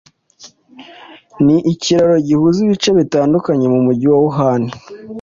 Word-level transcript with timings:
ni 1.45 1.57
ikiraro 1.71 2.15
gihuza 2.27 2.57
ibice 2.65 2.89
bitandukanye 2.99 3.65
mu 3.73 3.79
mujyi 3.85 4.05
wa 4.11 4.19
Wuhan 4.23 4.63